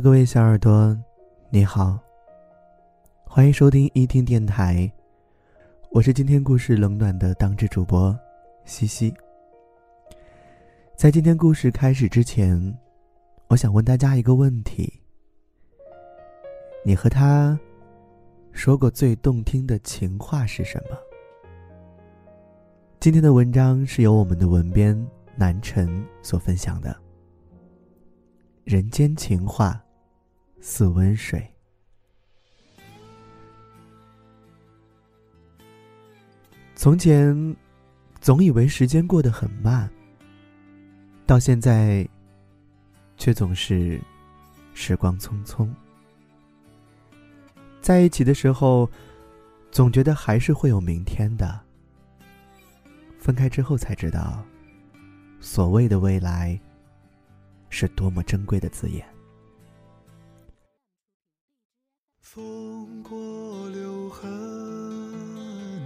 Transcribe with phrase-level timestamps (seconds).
[0.00, 0.94] 各位小耳朵，
[1.48, 1.98] 你好，
[3.24, 4.92] 欢迎收听一听电台，
[5.90, 8.14] 我是今天故事冷暖的当值主播
[8.66, 9.14] 西西。
[10.96, 12.76] 在今天故事开始之前，
[13.48, 15.00] 我想问大家一个问题：
[16.84, 17.58] 你和他
[18.52, 20.96] 说过最动听的情话是什么？
[23.00, 24.94] 今天的文章是由我们的文编
[25.36, 26.94] 南辰所分享的。
[28.64, 29.82] 人间情话，
[30.68, 31.48] 似温水。
[36.74, 37.56] 从前，
[38.20, 39.88] 总以为时间过得很慢，
[41.24, 42.06] 到现在，
[43.16, 44.00] 却总是
[44.74, 45.72] 时光匆匆。
[47.80, 48.90] 在一起的时候，
[49.70, 51.60] 总觉得还是会有明天的。
[53.20, 54.44] 分开之后才知道，
[55.38, 56.60] 所谓的未来。
[57.68, 59.15] 是多么珍贵的字眼。
[62.36, 64.28] 风过留痕，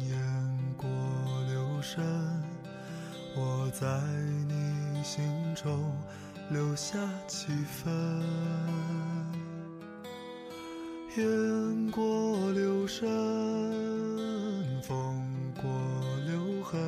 [0.00, 0.18] 雁
[0.76, 0.88] 过
[1.46, 2.02] 留声，
[3.36, 3.86] 我在
[4.48, 5.22] 你心
[5.54, 5.96] 中
[6.50, 6.98] 留下
[7.28, 7.94] 几分。
[11.16, 13.06] 雁过留声，
[14.82, 15.70] 风过
[16.26, 16.80] 留痕，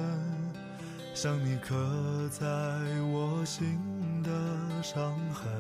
[1.15, 1.77] 像你刻
[2.29, 2.45] 在
[3.13, 3.79] 我心。
[4.25, 4.31] 的
[4.83, 5.53] 伤痕，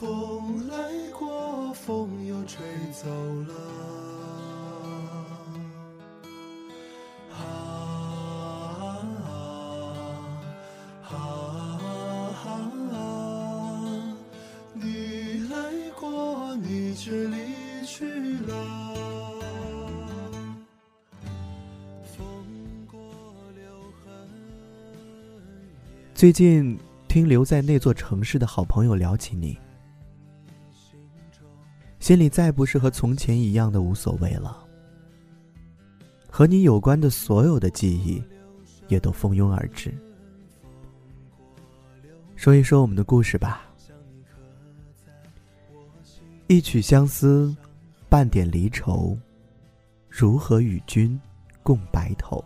[0.00, 0.74] 风来
[1.12, 3.06] 过，风又吹走
[3.44, 3.54] 了，
[7.30, 7.36] 啊
[11.04, 11.76] 啊啊！
[14.72, 15.54] 你来
[16.00, 17.36] 过，你却离。
[17.84, 18.06] 去
[18.46, 18.54] 了。
[22.16, 22.24] 风
[22.86, 22.98] 过
[23.54, 23.62] 留
[24.02, 24.08] 痕
[26.14, 26.78] 最近
[27.08, 29.58] 听留在那座城市的好朋友聊起你，
[32.10, 34.66] 心里再不是和从前一样的无所谓了。
[36.28, 38.20] 和你有关的所有的记忆，
[38.88, 39.94] 也都蜂拥而至。
[42.34, 43.62] 说一说我们的故事吧。
[46.48, 47.56] 一曲相思。
[48.08, 49.16] 半点离愁，
[50.08, 51.16] 如何与君
[51.62, 52.44] 共白头？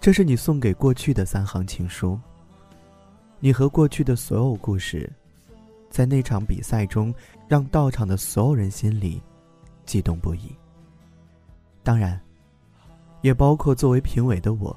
[0.00, 2.18] 这是你送给过去的三行情书。
[3.40, 5.12] 你和过去的所有故事，
[5.90, 7.14] 在那场比赛中，
[7.48, 9.22] 让到场的所有人心里
[9.84, 10.54] 激动不已。
[11.82, 12.20] 当然，
[13.22, 14.76] 也包括作为评委的我。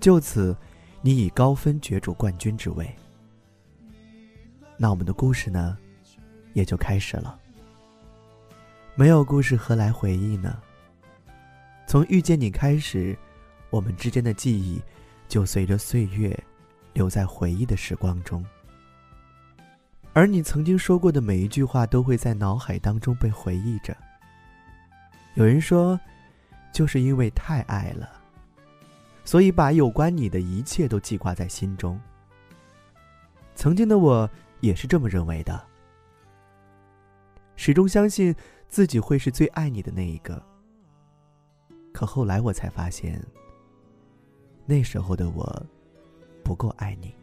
[0.00, 0.56] 就此，
[1.00, 2.90] 你以高分角逐冠军之位。
[4.76, 5.76] 那我们的故事呢，
[6.54, 7.38] 也就开始了。
[8.94, 10.58] 没有故事，何来回忆呢？
[11.86, 13.16] 从遇见你开始，
[13.70, 14.82] 我们之间的记忆
[15.28, 16.36] 就随着岁月
[16.92, 18.44] 留在回忆的时光中。
[20.12, 23.96] 而你曾经说过的每一句话，都会在脑海当中被回忆着。
[25.34, 25.98] 有人说，
[26.72, 28.08] 就是因为太爱了，
[29.24, 32.00] 所以把有关你的一切都记挂在心中。
[33.54, 34.28] 曾经的我
[34.60, 35.62] 也是这么认为的，
[37.56, 38.34] 始终相信。
[38.68, 40.42] 自己会是最爱你的那一个，
[41.92, 43.22] 可后来我才发现，
[44.64, 45.62] 那时候的我
[46.42, 47.14] 不够爱你，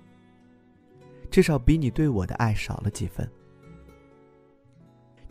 [1.39, 3.25] 至少比你对我的爱少了几分。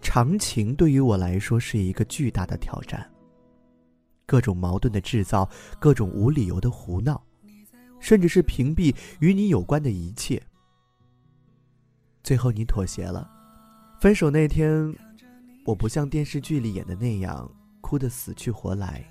[0.01, 3.07] 长情对于我来说是一个巨大的挑战，
[4.25, 5.47] 各种矛盾的制造，
[5.79, 7.23] 各种无理由的胡闹，
[8.01, 10.43] 甚至是屏蔽与你有关的一切。
[12.23, 13.31] 最后你妥协了，
[14.01, 14.91] 分手那天。
[15.67, 17.47] 我不像电视剧里演的那样
[17.83, 19.05] 哭得死去活来，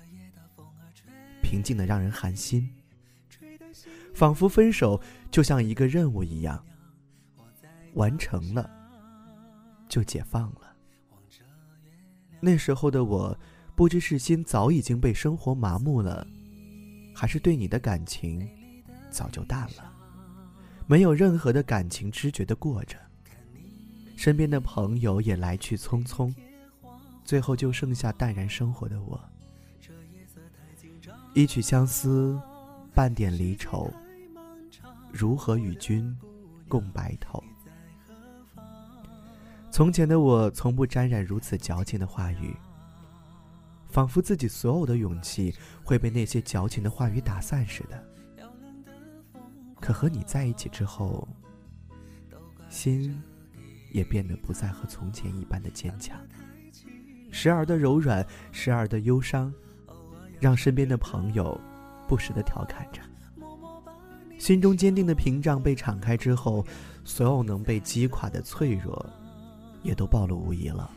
[1.44, 2.68] 平静的让人寒心，
[4.12, 5.00] 仿佛分手
[5.30, 6.60] 就像一个任务一样，
[7.98, 8.70] 完成了
[9.88, 10.72] 就解放了。
[12.40, 13.36] 那时候的我，
[13.74, 16.24] 不知是心早已经被生活麻木了，
[17.12, 18.48] 还是对你的感情
[19.10, 19.92] 早就淡了，
[20.86, 22.96] 没有任何的感情知觉的过着。
[24.16, 26.32] 身边的朋友也来去匆匆，
[27.24, 29.20] 最后就剩下淡然生活的我。
[31.34, 32.40] 一曲相思，
[32.94, 33.92] 半点离愁，
[35.12, 36.16] 如何与君
[36.68, 37.42] 共白头？
[39.78, 42.52] 从前的我从不沾染如此矫情的话语，
[43.86, 45.54] 仿佛自己所有的勇气
[45.84, 48.04] 会被那些矫情的话语打散似的。
[49.80, 51.28] 可和你在一起之后，
[52.68, 53.22] 心
[53.92, 56.18] 也变得不再和从前一般的坚强，
[57.30, 59.54] 时而的柔软，时而的忧伤，
[60.40, 61.56] 让身边的朋友
[62.08, 63.00] 不时的调侃着。
[64.40, 66.66] 心中坚定的屏障被敞开之后，
[67.04, 69.08] 所有能被击垮的脆弱。
[69.88, 70.90] 也都暴露无遗了。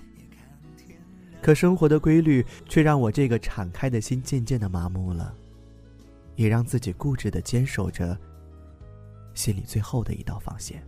[1.42, 5.34] 可生活的规律却让我这个敞开的心渐渐的麻木了，
[6.36, 8.16] 也让自己固执的坚守着
[9.34, 10.84] 心里最后的一道防线。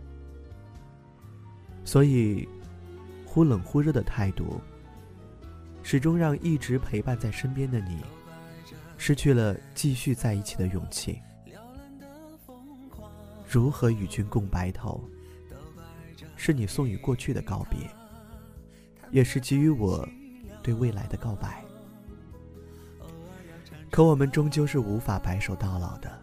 [1.82, 2.46] 所以，
[3.24, 4.60] 忽冷忽热的态度，
[5.82, 7.98] 始终让一直陪伴在身边的你，
[8.96, 11.18] 失去了继续在一起的勇气。
[13.48, 15.02] 如何与君共白头？
[16.36, 17.78] 是你送与过去的告别，
[19.10, 20.08] 也是给予我
[20.62, 21.64] 对未来的告白。
[23.90, 26.20] 可我们终究是无法白首到老的。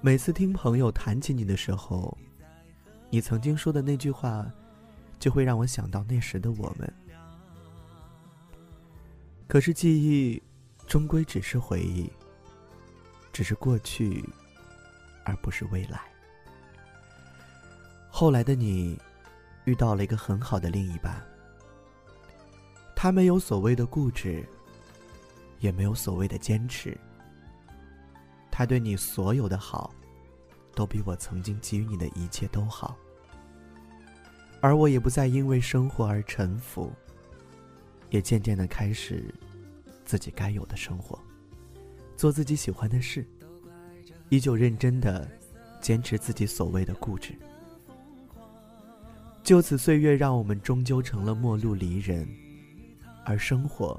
[0.00, 2.16] 每次听朋友谈起你的时候，
[3.10, 4.48] 你曾经说的那句话，
[5.18, 6.92] 就会让我想到那时的我们。
[9.48, 10.40] 可是记忆，
[10.86, 12.08] 终归只是回忆，
[13.32, 14.24] 只是过去，
[15.24, 16.00] 而不是未来。
[18.18, 18.98] 后来的你，
[19.64, 21.24] 遇到了一个很好的另一半。
[22.96, 24.44] 他没有所谓的固执，
[25.60, 26.98] 也没有所谓的坚持。
[28.50, 29.94] 他对你所有的好，
[30.74, 32.98] 都比我曾经给予你的一切都好。
[34.60, 36.92] 而我也不再因为生活而臣服，
[38.10, 39.32] 也渐渐的开始
[40.04, 41.16] 自己该有的生活，
[42.16, 43.24] 做自己喜欢的事，
[44.28, 45.30] 依旧认真的
[45.80, 47.32] 坚持自己所谓的固执。
[49.48, 52.28] 就此，岁月让我们终究成了陌路离人，
[53.24, 53.98] 而生活，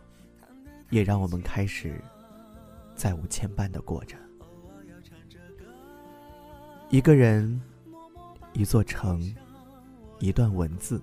[0.92, 2.00] 也让我们开始
[2.94, 4.16] 再无牵绊的过着。
[6.92, 7.60] 一个人，
[8.54, 9.36] 一座城，
[10.19, 11.01] 一段文字，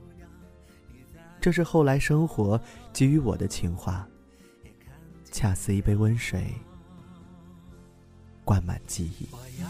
[1.41, 2.61] 这是后来生活
[2.93, 4.07] 给予我的情话，
[5.25, 6.55] 恰似一杯温水，
[8.45, 9.27] 灌满记忆。
[9.33, 9.69] 我要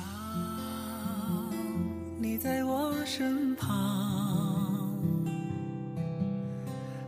[2.18, 4.25] 你在我身旁。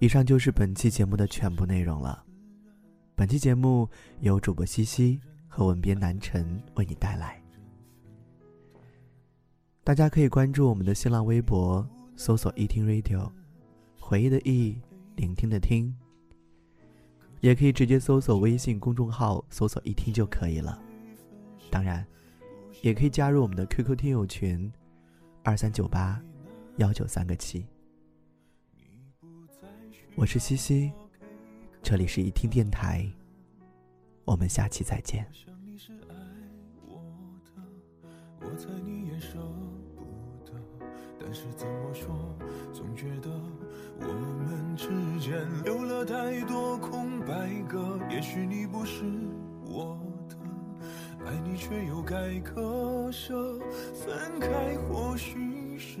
[0.00, 2.24] 以上就是本期节目的全部内容了。
[3.16, 3.88] 本期节目
[4.20, 7.42] 由主播西西和文编南辰为你带来。
[9.82, 11.84] 大家可以关注我们的新浪微博，
[12.14, 13.28] 搜索“一听 radio”，
[13.98, 14.80] 回忆的忆，
[15.16, 15.92] 聆听的听。
[17.40, 20.80] 也可以直接搜索微信公众号，搜索“一听”就可以了。
[21.70, 22.06] 当然，
[22.82, 24.72] 也可以加入我们的 QQ 听友群：
[25.42, 26.22] 二三九八
[26.76, 27.66] 幺九三个七。
[30.18, 30.92] 我是西西，
[31.80, 33.08] 这里是一听电台，
[34.24, 35.24] 我们下期再见。
[38.40, 39.38] 我猜你也舍
[39.94, 40.02] 不
[40.44, 40.52] 得，
[41.20, 42.36] 但是怎么说，
[42.72, 43.30] 总觉得
[44.00, 44.88] 我们之
[45.20, 48.00] 间留了太多空白格。
[48.10, 49.04] 也许你不是
[49.64, 49.96] 我
[50.28, 50.36] 的，
[51.26, 53.56] 爱你却又该割舍，
[53.94, 56.00] 分开或许是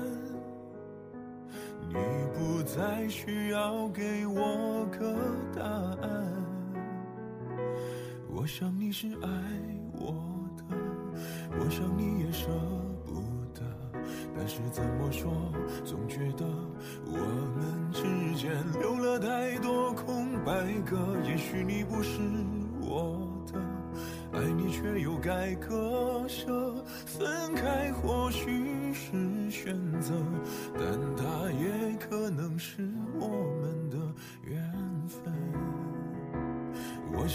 [2.73, 5.13] 再需要给我个
[5.53, 6.33] 答案。
[8.29, 9.29] 我想你是爱
[9.91, 10.15] 我
[10.57, 10.63] 的，
[11.59, 12.47] 我想你也舍
[13.05, 13.21] 不
[13.53, 13.61] 得，
[14.37, 15.29] 但是怎么说，
[15.83, 16.45] 总觉得
[17.05, 17.17] 我
[17.57, 18.01] 们之
[18.37, 18.49] 间
[18.79, 20.53] 留了太多空白
[20.89, 20.97] 格。
[21.25, 22.21] 也许你不是
[22.79, 23.19] 我
[23.51, 23.59] 的，
[24.31, 26.73] 爱你却又该割舍，
[27.05, 30.13] 分开或许是选择，
[30.73, 30.85] 但
[31.17, 31.40] 他